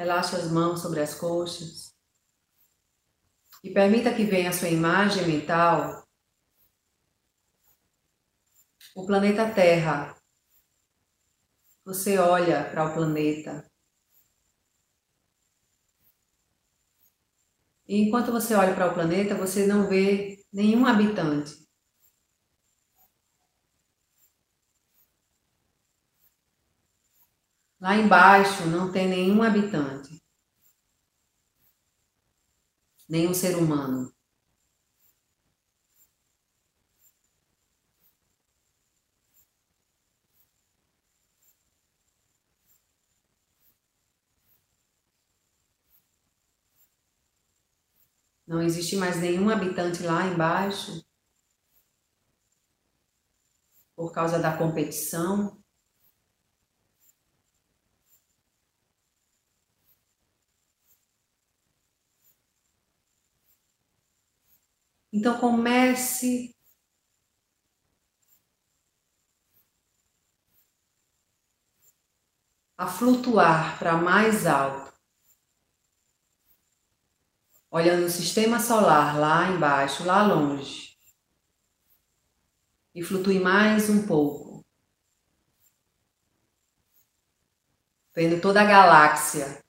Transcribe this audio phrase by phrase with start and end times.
[0.00, 1.94] Relaxe as mãos sobre as coxas.
[3.62, 6.08] E permita que venha a sua imagem mental
[8.96, 10.16] o planeta Terra.
[11.84, 13.70] Você olha para o planeta.
[17.86, 21.59] E enquanto você olha para o planeta, você não vê nenhum habitante.
[27.80, 30.22] Lá embaixo não tem nenhum habitante,
[33.08, 34.12] nenhum ser humano.
[48.46, 51.02] Não existe mais nenhum habitante lá embaixo
[53.96, 55.62] por causa da competição.
[65.12, 66.54] Então comece
[72.78, 74.90] a flutuar para mais alto
[77.70, 80.96] olhando o sistema solar lá embaixo, lá longe.
[82.94, 84.64] E flutue mais um pouco.
[88.12, 89.62] Vendo toda a galáxia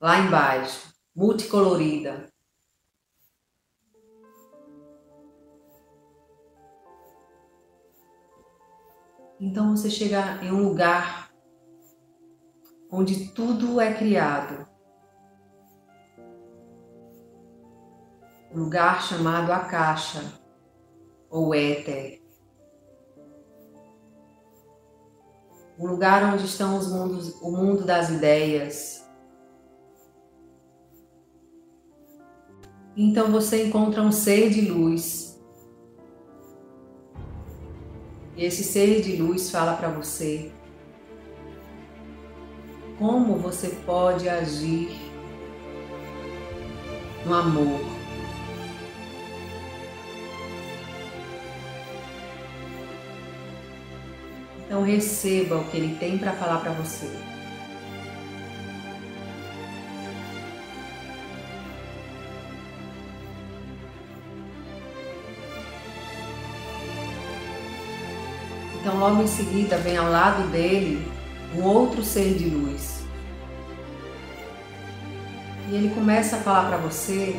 [0.00, 2.28] lá embaixo, multicolorida.
[9.40, 11.30] Então você chega em um lugar
[12.90, 14.66] onde tudo é criado.
[18.56, 20.22] lugar chamado a caixa
[21.28, 22.22] ou éter.
[25.78, 29.06] Um lugar onde estão os mundos, o mundo das ideias.
[32.96, 35.25] Então você encontra um ser de luz.
[38.36, 40.52] E esse ser de luz fala para você
[42.98, 44.90] como você pode agir
[47.24, 47.80] no amor.
[54.64, 57.35] Então receba o que ele tem para falar para você.
[68.86, 71.04] Então logo em seguida vem ao lado dele
[71.56, 73.00] um outro ser de luz.
[75.68, 77.34] E ele começa a falar para você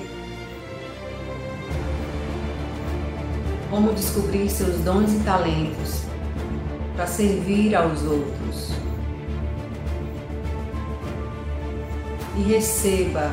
[3.69, 6.01] como descobrir seus dons e talentos
[6.97, 8.73] para servir aos outros.
[12.35, 13.31] E receba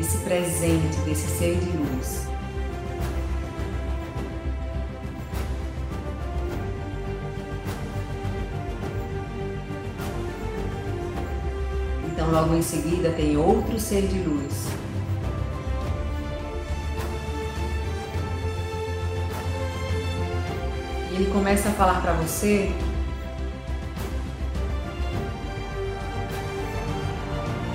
[0.00, 2.31] esse presente desse ser de luz.
[12.32, 14.68] Logo em seguida, tem outro ser de luz.
[21.10, 22.72] E ele começa a falar para você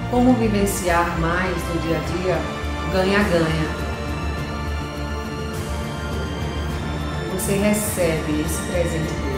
[0.10, 2.38] como vivenciar mais no dia a dia
[2.92, 3.88] ganha-ganha.
[7.34, 9.37] Você recebe esse presente dele.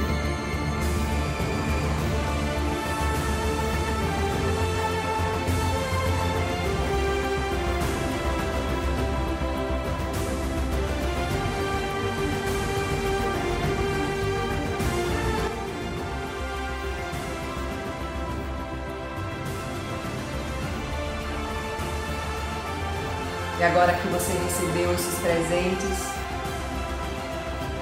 [23.59, 26.07] E agora que você recebeu esses presentes,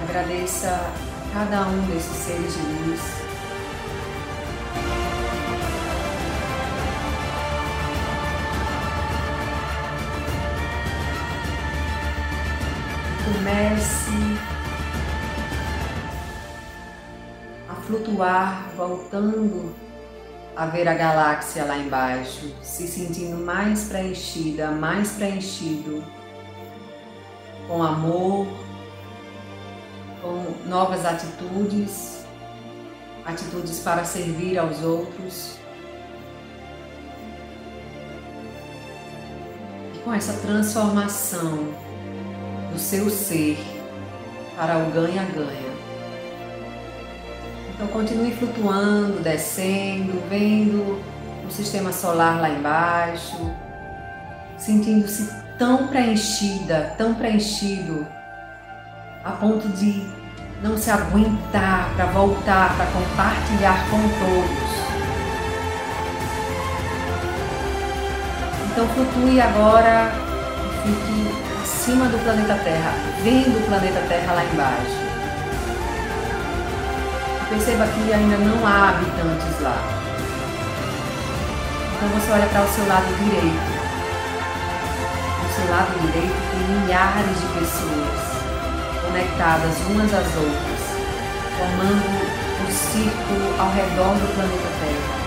[0.10, 3.02] agradeça a cada um desses seres de luz.
[13.24, 14.40] Comece
[17.70, 19.87] a flutuar, voltando
[20.58, 26.04] a ver a galáxia lá embaixo, se sentindo mais preenchida, mais preenchido
[27.68, 28.48] com amor,
[30.20, 32.26] com novas atitudes,
[33.24, 35.60] atitudes para servir aos outros.
[39.94, 41.72] E com essa transformação
[42.74, 43.60] do seu ser
[44.56, 45.67] para o ganha-ganha.
[47.78, 51.00] Então continue flutuando, descendo, vendo
[51.48, 53.54] o sistema solar lá embaixo,
[54.58, 58.08] sentindo-se tão preenchida, tão preenchido,
[59.24, 60.10] a ponto de
[60.64, 64.88] não se aguentar para voltar, para compartilhar com todos.
[68.72, 70.12] Então flutue agora
[70.66, 72.92] e fique acima do planeta Terra,
[73.22, 75.17] vendo o planeta Terra lá embaixo.
[77.50, 79.78] Perceba que ainda não há habitantes lá.
[81.96, 83.78] Então você olha para o seu lado direito.
[85.42, 88.38] Do seu lado direito tem milhares de pessoas
[89.02, 90.82] conectadas umas às outras,
[91.58, 95.18] formando um círculo ao redor do planeta Terra.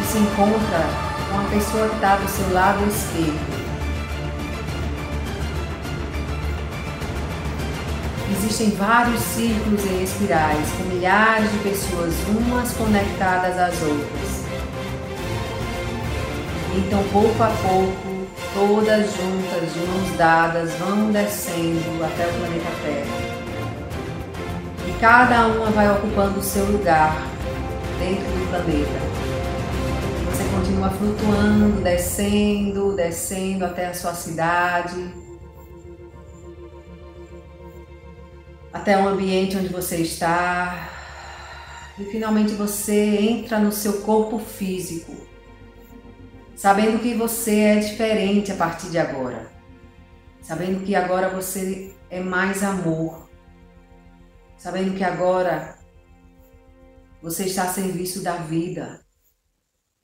[0.00, 0.84] E se encontra
[1.30, 3.59] com a pessoa que está do seu lado esquerdo
[8.42, 14.44] Existem vários círculos em espirais, com milhares de pessoas, umas conectadas às outras.
[16.74, 23.30] Então, pouco a pouco, todas juntas, de mãos dadas, vão descendo até o planeta Terra.
[24.88, 27.20] E cada uma vai ocupando o seu lugar
[27.98, 29.00] dentro do planeta.
[30.30, 35.19] Você continua flutuando, descendo, descendo até a sua cidade
[38.80, 40.88] até o ambiente onde você está.
[41.98, 45.14] E finalmente você entra no seu corpo físico,
[46.56, 49.50] sabendo que você é diferente a partir de agora.
[50.40, 53.28] Sabendo que agora você é mais amor.
[54.56, 55.78] Sabendo que agora
[57.20, 59.04] você está a serviço da vida.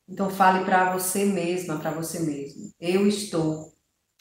[0.07, 2.71] Então fale para você mesma, para você mesmo.
[2.79, 3.73] Eu estou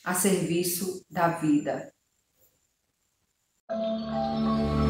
[0.04, 1.94] a serviço da vida.
[3.70, 4.85] Música